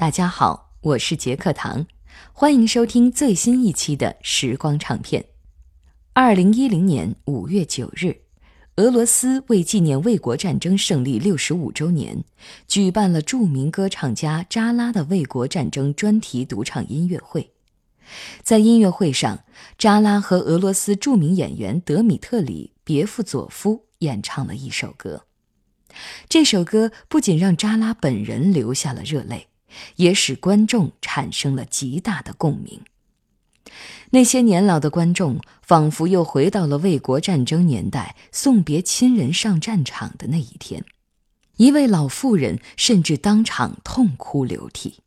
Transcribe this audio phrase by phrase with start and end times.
[0.00, 1.86] 大家好，我是杰克唐，
[2.32, 5.22] 欢迎收听最新一期的《时光唱片》。
[6.14, 8.22] 二零一零年五月九日，
[8.76, 12.24] 俄罗斯为纪念卫国战争胜利六十五周年，
[12.66, 17.52] 举办了著名歌唱家扎拉的卫国战争专题独唱音乐会。
[18.42, 19.44] 在音乐会上，
[19.76, 25.26] 扎拉和俄罗斯著名演员德米特里别夫佐夫演唱了一首歌。
[26.26, 29.48] 这首歌不仅让扎拉本人流下了热泪，
[29.96, 32.80] 也使观众产生了极大的共鸣。
[34.10, 40.84] 那些年老的观众仿佛又回到了卫国战争年代，送别亲人上战场的那一天。
[41.56, 45.00] 一位老妇人甚至当场痛哭流涕。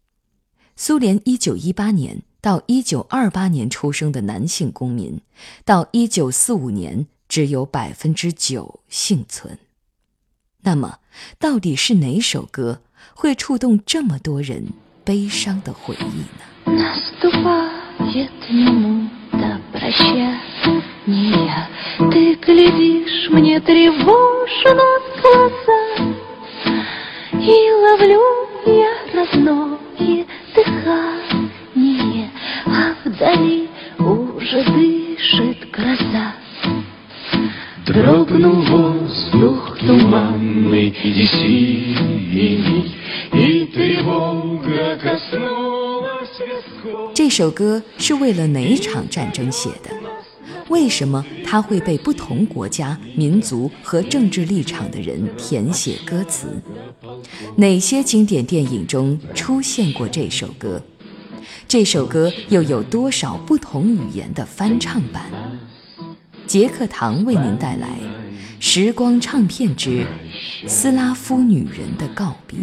[0.75, 5.22] 苏联1918年到1928年出生的男性公民，
[5.66, 9.59] 到1945年只有百分之九幸存。
[10.61, 11.00] 那么，
[11.38, 12.84] 到底是哪首歌
[13.15, 14.65] 会触动这么多人
[15.05, 16.45] 悲伤的回忆呢？
[37.86, 37.94] 这
[47.30, 49.90] 首歌是为了哪场战争写的？
[50.70, 56.47] 为什么它会被不同国家、民族和政治立场的人填写歌词？
[57.58, 60.81] 哪些经典电影中出现过这首歌？
[61.68, 65.25] 这首歌又有多少不同语言的翻唱版？
[66.45, 67.88] 杰克唐为您带来
[68.59, 70.05] 《时光唱片之
[70.67, 72.59] 斯拉夫女人的告别》。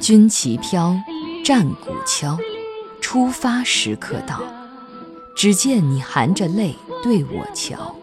[0.00, 0.96] 军旗飘，
[1.44, 2.38] 战鼓敲，
[3.02, 4.40] 出发时刻到。
[5.36, 7.94] 只见你含着泪对我瞧，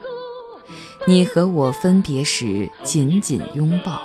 [1.07, 4.03] 你和我分别时紧紧拥抱，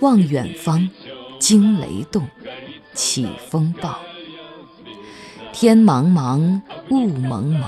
[0.00, 0.90] 望远方，
[1.38, 2.26] 惊雷动，
[2.94, 3.96] 起风暴。
[5.52, 6.60] 天茫茫，
[6.90, 7.62] 雾蒙蒙，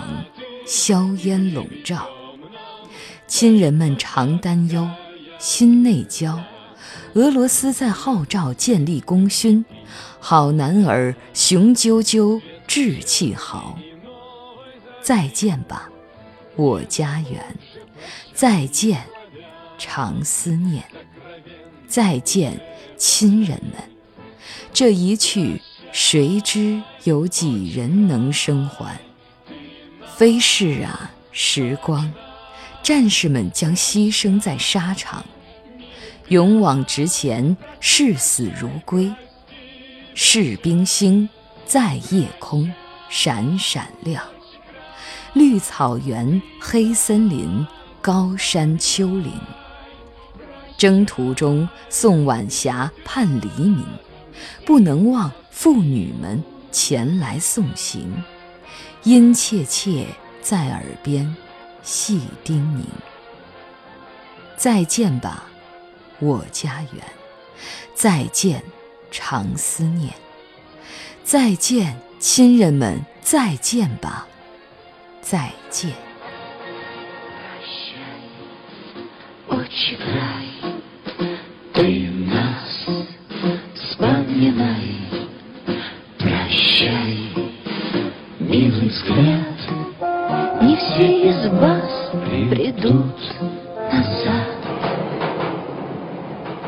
[0.67, 2.09] 硝烟笼罩。
[3.35, 4.87] 亲人们常担忧，
[5.39, 6.39] 心内焦。
[7.15, 9.65] 俄罗斯在号召建立功勋，
[10.21, 13.79] 好男儿雄赳赳，志气豪。
[15.01, 15.89] 再见吧，
[16.57, 17.41] 我家园；
[18.35, 19.03] 再见，
[19.79, 20.83] 常思念；
[21.87, 22.61] 再见，
[22.99, 23.83] 亲人们。
[24.75, 25.59] 这一去，
[25.91, 29.01] 谁知有几人能生还？
[30.19, 32.13] 飞逝啊，时光。
[32.83, 35.25] 战士们将牺牲在沙场，
[36.29, 39.13] 勇往直前，视死如归。
[40.15, 41.29] 士兵星
[41.65, 42.71] 在夜空
[43.09, 44.25] 闪闪亮，
[45.33, 47.65] 绿草原、黑森林、
[48.01, 49.33] 高山丘陵。
[50.77, 53.87] 征途中送晚霞，盼黎明，
[54.67, 56.43] 不能忘妇女们
[56.73, 58.13] 前来送行，
[59.05, 60.07] 殷切切
[60.41, 61.35] 在耳边。
[61.83, 62.85] 细叮咛：
[64.57, 65.45] 再见吧，
[66.21, 67.03] 我家园；
[67.95, 68.63] 再见，
[69.11, 70.11] 常思念；
[71.25, 74.27] 再见，亲人们；再见吧，
[75.21, 75.93] 再见。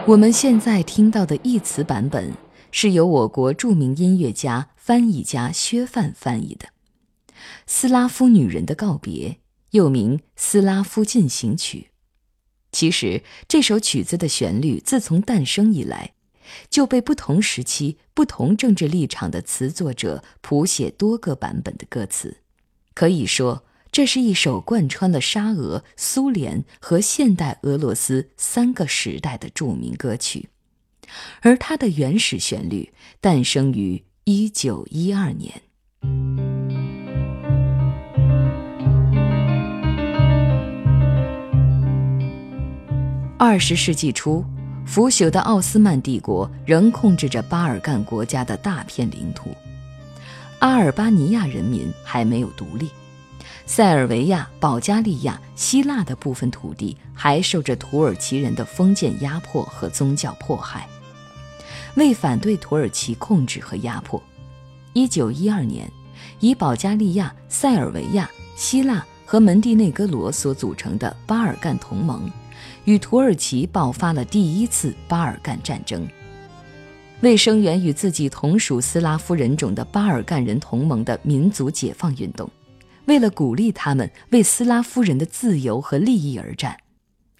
[0.06, 2.30] 我们现在听到的译词版本
[2.70, 6.68] 是由我国著名音乐家、翻译家薛范翻译的
[7.66, 9.30] 《斯拉夫女人的告别》，
[9.70, 11.78] 又名《斯拉夫进行曲》。
[12.70, 16.12] 其实，这首曲子的旋律自从诞生以来，
[16.68, 22.36] 就被不同时期、不同政治立场的词作者谱写多个版本的歌词，
[22.94, 23.64] 可以说。
[23.94, 30.48] 这是一首贯穿了沙俄苏联和现代俄罗斯三个时代的著名歌曲
[31.42, 35.62] 而它的原始旋律诞生于一九一二年。
[43.38, 44.44] 二十世纪初
[44.84, 49.50] 腐朽的奥斯曼帝国仍控制着巴尔干国家的大片领土
[50.58, 52.90] 阿尔巴尼亚人民还没有独立
[53.66, 60.86] 塞尔维亚、保加利亚、希腊的部分土地还受着土耳其人的封建压迫和宗教迫害。
[61.96, 64.22] 为反对土耳其控制和压迫
[64.94, 65.90] ，1912年，
[66.40, 72.30] 以保加利亚、塞尔维亚、希腊和门蒂内哥罗所组成的巴尔干同盟，
[72.84, 76.06] 与土耳其爆发了第一次巴尔干战争。
[77.22, 82.50] 为声援与自己同属斯拉夫人种的巴尔干人同盟的民族解放运动，
[83.06, 86.78] 为了鼓励他们为斯拉夫人的自由和利益而战，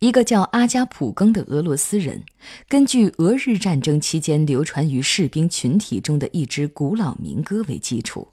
[0.01, 2.23] 一个叫阿加普庚的俄罗斯人，
[2.69, 8.29] 根据俄日战争期间流传于士兵群体中的一支古老民歌为基础，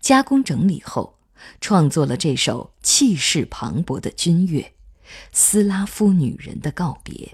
[0.00, 1.18] 加工整理后，
[1.60, 4.60] 创作了这首气势磅礴的军乐
[5.32, 7.32] 《斯拉夫女人的告别》。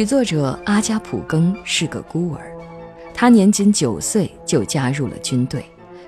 [0.00, 2.56] 曲作者阿加普庚是个孤儿，
[3.12, 5.62] 他年仅九岁就加入了军队，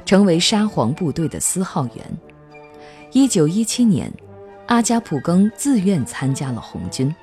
[0.07, 2.19] 成为沙皇部队的司号员。
[3.13, 4.11] 一九一七年，
[4.65, 7.15] 阿加普庚自愿参加了红军。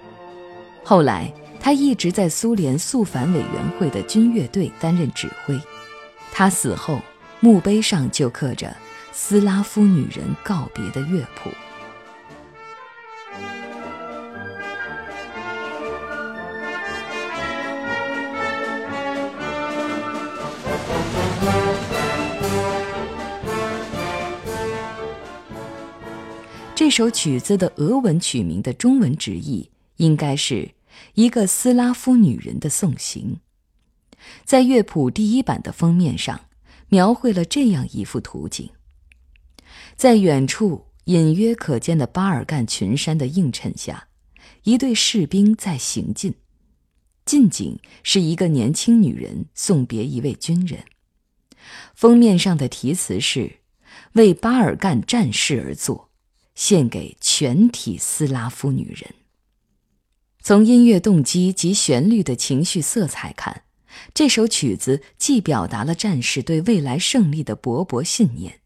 [0.84, 5.60] 后来，他一直在苏联肃反委员会的军乐队担任指挥。
[6.32, 7.02] 他死后，
[7.40, 8.72] 墓碑上就刻着
[9.12, 11.50] “斯拉夫女人告别”的乐谱。
[26.90, 30.72] 这首曲子的俄文曲名的中文直译应该是
[31.14, 33.42] 一个斯拉夫女人的送行。
[34.44, 36.48] 在乐谱第一版的封面上，
[36.88, 38.72] 描绘了这样一幅图景：
[39.96, 44.08] 在远处隐约可见的巴尔干群山的映衬下，
[44.64, 46.34] 一队士兵在行进。
[47.24, 50.84] 近景是一个年轻女人送别一位军人。
[51.94, 53.58] 封面上的题词是
[54.14, 56.09] ：“为巴尔干战士而作。”
[56.60, 59.16] 献给全体斯拉夫女人。
[60.44, 63.64] 从音乐动机及旋律的情绪色彩看，
[64.14, 68.60] 这首曲子既表达了战士对未来胜利的勃勃信念，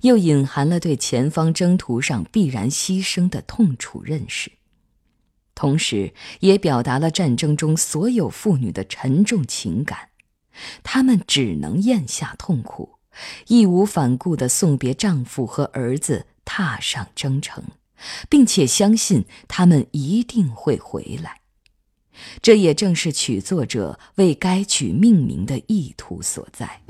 [0.00, 4.50] 又隐含了对前方征途上必然牺牲的痛楚认识，
[5.54, 10.08] 同时也表达了战争中所有妇女的沉重情感。
[10.82, 12.98] 她们只能咽下痛苦，
[13.46, 16.26] 义无反顾地送别丈夫和儿子。
[16.46, 17.62] 踏上征程，
[18.30, 21.40] 并且相信他们一定会回来。
[22.40, 26.80] 这也正是曲作者为该曲命名的意图所在。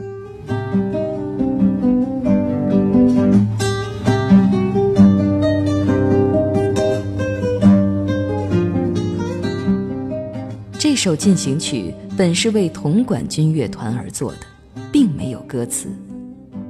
[10.78, 14.46] 这首进行曲本是为铜管军乐团而作的，
[14.92, 15.88] 并没有歌词。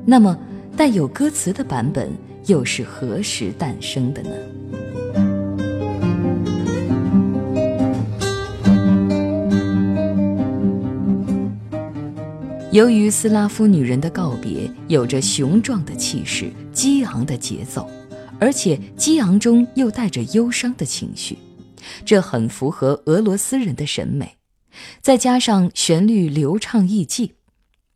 [0.07, 0.37] 那么，
[0.77, 2.11] 带有歌词的版本？
[2.47, 4.31] 又是何时诞生的呢？
[12.73, 17.89] 由于斯拉夫女人的告别有着雄壮的气势、激昂的节奏，
[18.39, 21.39] 而且激昂中又带着忧伤的情绪，
[22.05, 24.37] 这很符合俄罗斯人的审美。
[25.01, 27.36] 再加上旋律流畅易记。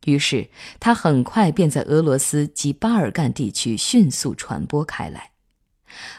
[0.05, 5.31] 于是，他很快便在俄罗斯及巴尔干地区迅速传播开来。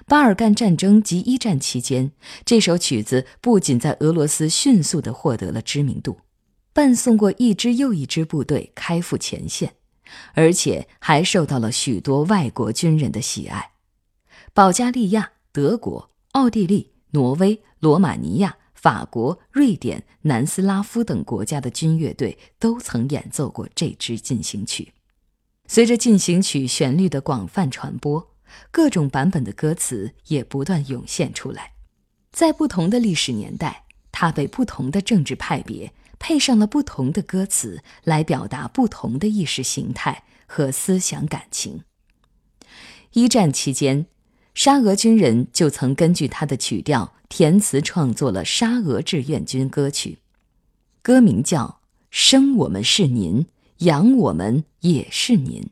[0.06, 2.12] 巴尔干战争及一战期间，
[2.44, 6.20] 这首曲子不仅在俄罗斯迅速地获得了知名度，
[6.72, 9.74] 伴送过一支又一支部队开赴前线，
[10.34, 13.72] 而且还受到了许多外国军人的喜爱。
[14.52, 18.58] 保加利亚、德国、奥地利、挪威、罗马尼亚。
[18.82, 24.92] 法国、瑞典、南斯拉夫等国家的军乐队都曾演奏过这支进行曲。
[25.68, 28.34] 随着进行曲旋律的广泛传播，
[28.72, 31.74] 各种版本的歌词也不断涌现出来。
[32.32, 41.84] 在不同的历史年代，它被不同的政治派别配上了不同的歌词，来表达不同的意识形态和思想感情。
[43.12, 44.06] 一战期间，
[44.54, 50.10] 沙俄军人就曾根据他的曲调填词创作了《沙俄志愿军歌曲》，
[51.00, 51.80] 歌名叫
[52.10, 53.46] 《生我们是您，
[53.78, 55.62] 养我们也是您》。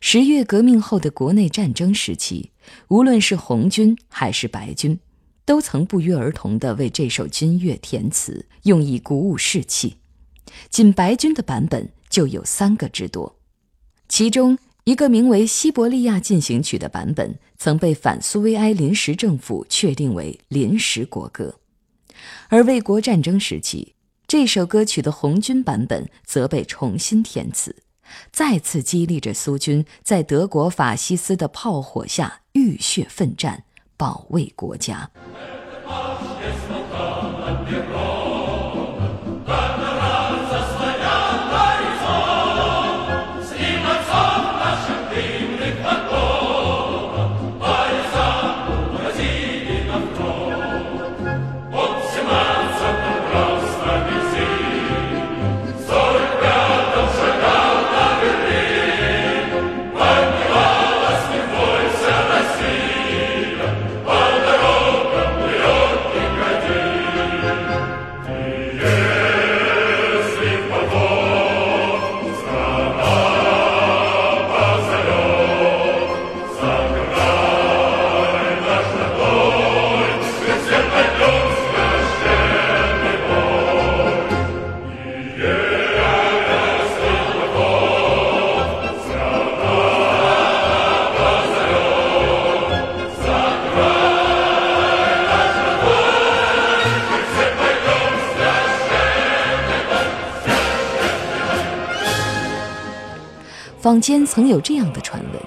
[0.00, 2.52] 十月革命后的国内战争时期，
[2.88, 5.00] 无论是红军还是白军，
[5.44, 9.96] 都曾不约而同地为这首军乐填词，用以鼓舞士气。
[10.70, 13.36] 仅白军的版本就有三个之多，
[14.08, 14.56] 其中。
[14.86, 21.56] 一个名为《西伯利亚进行曲》的版本曾被反苏维埃临时政府确定为临时国歌，
[22.48, 23.94] 而卫国战争时期，
[24.28, 27.74] 这首歌曲的红军版本则被重新填词，
[28.30, 33.64] 再次激励着苏军在德国法西斯的炮火下浴血奋战，
[33.96, 35.10] 保卫国家。
[103.86, 105.40] 坊间曾有这样的传闻：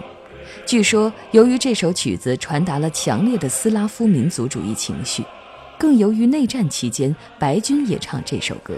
[0.65, 5.21] 据说，由于这首曲子传达了强烈的斯拉夫民族主义情绪，
[5.77, 8.77] 更由于内战期间白军也唱这首歌，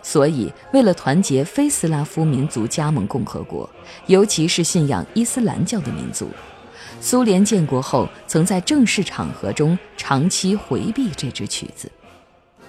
[0.00, 3.68] 所以为了团结非斯拉夫民族加盟共和国，
[4.06, 6.30] 尤其是信仰伊斯兰教的民族，
[7.00, 11.90] 苏联建国后曾在正式场合中长期回避这支曲子。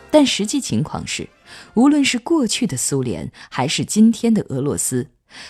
[0.10, 1.30] 但实际情况是，
[1.76, 5.06] 无论是过去的苏联，还是今天的俄罗斯。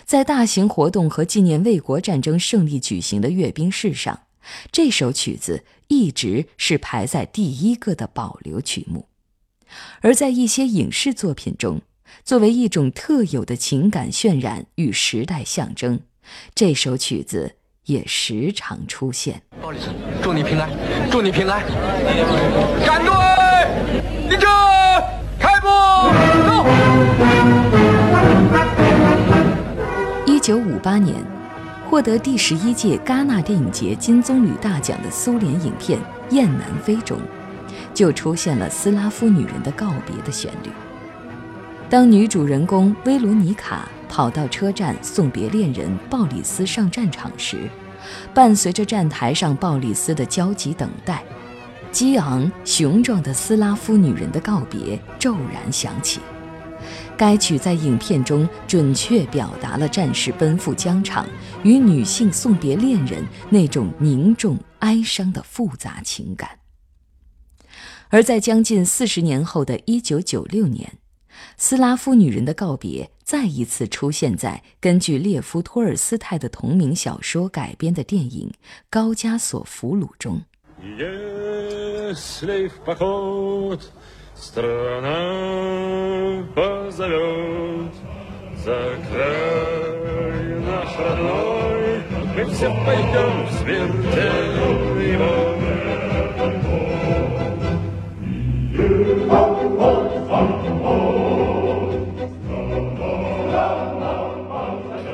[0.06, 4.22] 在大型活动和纪念卫国战争胜利举行的阅兵式上，
[4.72, 9.08] 这首曲子一直是排在第一个的保留曲目；
[10.02, 11.82] 而在一些影视作品中，
[12.24, 16.00] 作为一种特有的情感渲染与时代象征，
[16.54, 17.56] 这首曲子
[17.86, 19.42] 也时常出现。
[20.22, 20.70] 祝你平安，
[21.12, 21.64] 祝你平安！
[22.86, 23.14] 站队，
[24.30, 24.50] 立正，
[25.40, 25.68] 开步，
[26.48, 27.69] 走！
[30.50, 31.16] 一九五八年，
[31.88, 36.00] 获得第十一届戛纳电影节金棕榈大奖的苏联影片
[36.32, 37.20] 《雁南飞》中，
[37.94, 40.72] 就出现了斯拉夫女人的告别的旋律。
[41.88, 47.70] 当女主人公薇罗妮卡跑到车站送别恋人鲍里斯上战场时，
[48.34, 51.24] 伴随着站台上鲍里斯的焦急等待，
[51.92, 56.20] 激昂雄壮的斯拉夫女人的告别骤然响起。
[57.18, 61.28] 该曲在影片中准确表达了战士奔赴疆场
[61.64, 66.50] 与女性送别恋人那种凝重哀伤的复杂情感。
[68.10, 70.98] 而在将近四十年后的一九九六年，
[71.58, 78.50] 斯拉夫女人的告别再一次出现在根据列夫·托尔斯泰的同名小说改编的电影
[78.90, 80.42] 《高加索俘虏》中。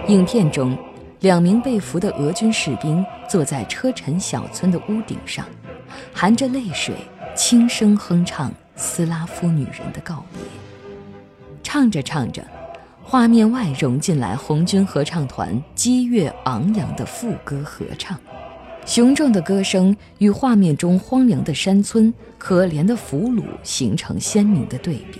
[0.08, 0.76] 影片中，
[1.20, 5.46] 两名被俘的俄军士兵坐在车臣小村的屋顶上，
[6.12, 6.96] 含着泪水，
[7.36, 8.52] 轻声哼唱。
[8.78, 10.55] 斯拉夫女人的告别。
[11.66, 12.46] 唱着唱着，
[13.04, 18.16] 画面外融进来红军合唱团激越昂扬的副歌合唱，
[18.86, 25.20] 雄壮的歌声与画面中荒凉的山村、可怜的俘虏形成鲜明的对比。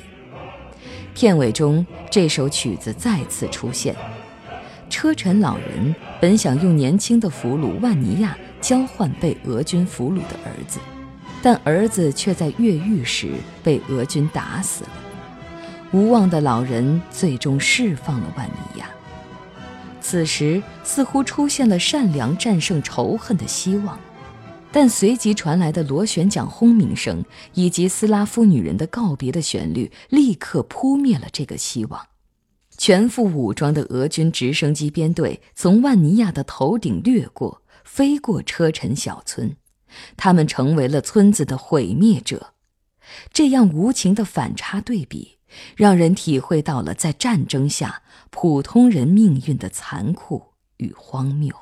[1.16, 3.96] 片尾中，这首曲子再次出现。
[4.88, 10.80] 车臣老人本想用年轻的俘虏万尼亚交换被俄军俘虏的儿子。
[11.42, 13.32] 但儿子却在越狱时
[13.64, 14.90] 被俄军打死了。
[15.92, 18.90] 无望的老人最终释放了万尼亚。
[20.02, 24.00] 此时似乎出现了善良战胜仇恨的希望，
[24.72, 27.24] 但随即传来的螺旋桨轰鸣声
[27.54, 32.08] 以及斯拉夫女人的告别的旋律，立刻扑灭了这个希望。
[32.78, 39.56] 全副武装的俄军直升机编队从万尼亚的头顶掠过，飞过车臣小村，
[40.18, 42.54] 他们成为了村子的毁灭者。
[43.32, 45.35] 这样无情的反差对比，
[45.76, 50.44] 让人体会到了在战争下普通人命运的残酷
[50.78, 51.56] 与荒谬。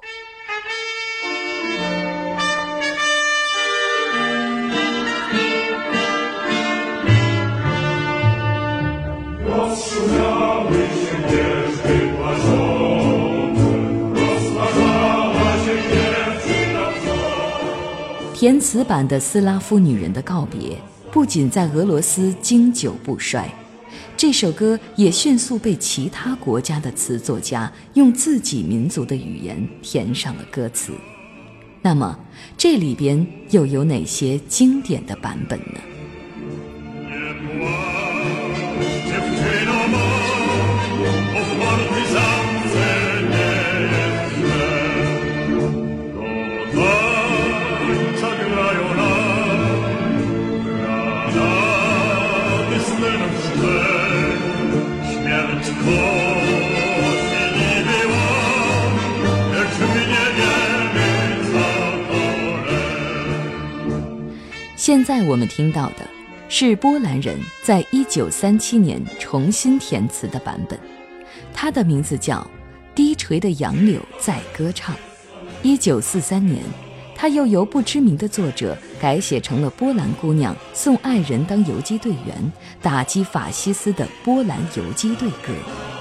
[18.34, 20.78] 填词版的斯拉夫女人的告别。
[21.14, 23.48] 不仅在俄罗斯经久不衰，
[24.24, 30.94] 这首歌也迅速被其他国家的词作家用自己民族的语言填上了歌词。
[31.82, 32.18] 那么，
[32.58, 35.93] 这里边又有哪些经典的版本呢？
[64.94, 66.08] 现在我们听到的
[66.48, 70.78] 是波兰人在1937年重新填词的版本，
[71.52, 72.38] 它的名字叫
[72.94, 74.96] 《低垂的杨柳在歌唱》。
[75.80, 76.62] 1943年，
[77.16, 85.93] 它又由不知名的作者改写成了波兰姑娘送爱人当游击队员，打击法西斯的波兰游击队歌。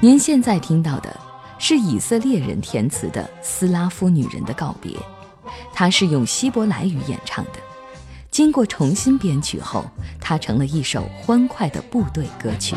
[0.00, 1.18] 您现在听到的
[1.58, 4.92] 是以色列人填词的《斯拉夫女人的告别》，
[5.72, 7.63] 它是用希伯来语演唱的。
[8.34, 9.88] 经过重新编曲后，
[10.20, 12.74] 它成了一首欢快的部队歌曲。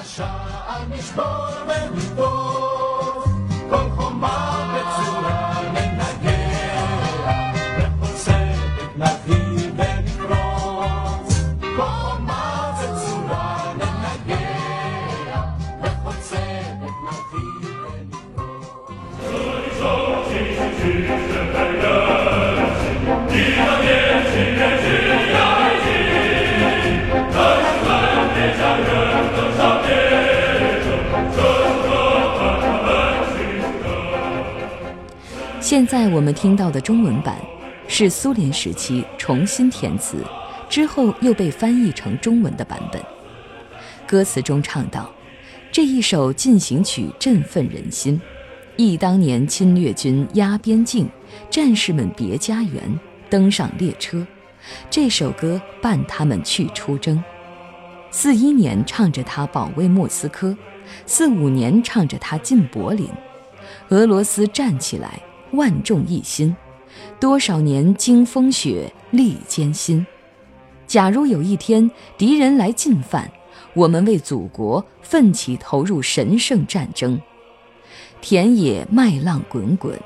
[35.78, 37.38] 现在我们听到的中文版，
[37.88, 40.18] 是苏联时期重新填词，
[40.68, 43.00] 之后又被翻译成中文的版本。
[44.08, 45.08] 歌词中唱道
[45.72, 48.20] ：“这一首进行曲振奋人心，
[48.76, 51.08] 忆当年侵略军压边境，
[51.48, 54.26] 战士们别家园，登上列车。
[54.90, 57.24] 这首歌伴他们去出征。
[58.10, 60.58] 四一年唱着它保卫莫斯科，
[61.06, 63.08] 四五年唱着它进柏林。
[63.90, 66.56] 俄罗斯站起来。”万众一心，
[67.20, 70.06] 多少年经风雪历艰辛。
[70.86, 73.30] 假如有一天敌人来进犯，
[73.74, 77.20] 我们为祖国奋起投入神圣战争。
[78.22, 80.00] 田野麦浪滚滚，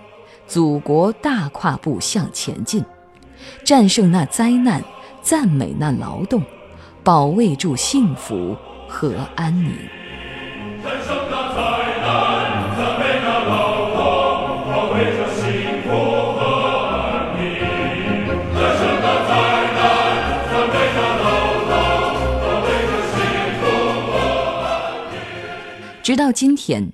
[0.47, 2.83] 祖国大跨步向前进，
[3.63, 4.83] 战胜那灾难，
[5.21, 6.43] 赞美那劳动，
[7.03, 8.55] 保卫住幸福
[8.87, 9.71] 和安宁。
[26.03, 26.91] 直到今天，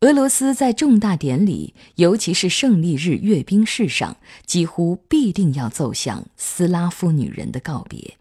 [0.00, 8.16] 俄罗斯在重大典礼，尤其是胜利日阅兵式上，几乎必定要奏响斯拉夫女人的告别。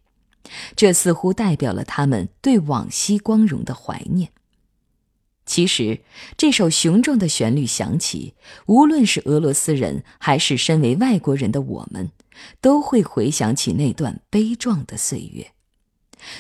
[0.75, 4.32] 这似乎代表了他们对往昔光荣的怀念。
[5.49, 6.01] 其实，
[6.38, 8.35] 这首雄壮的旋律响起，
[8.67, 12.12] 无论是俄罗斯人，还是身为外国人的我们，
[12.62, 15.47] 都会回想起那段悲壮的岁月，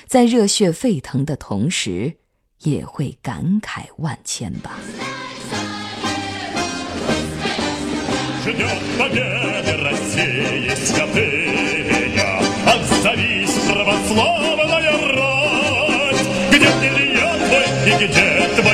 [0.05, 2.17] 在热血沸腾的同时，
[2.59, 4.79] 也会感慨万千吧。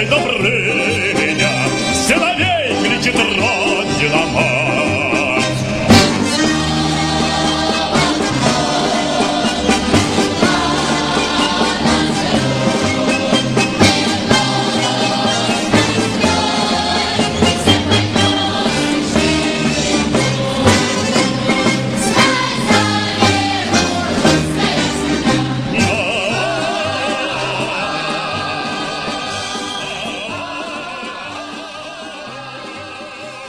[0.09, 0.54] dobry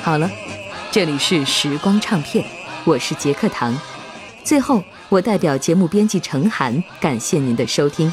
[0.06, 0.30] 好了
[0.92, 2.44] 这里是时光唱片
[2.84, 3.76] 我是杰克唐。
[4.44, 8.12] 最后我代表节目编辑程涵感谢您的收听。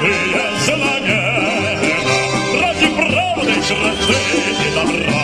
[0.00, 1.80] Боевые знамена,
[2.60, 4.16] Ради правды, красоты
[4.66, 5.15] и добра.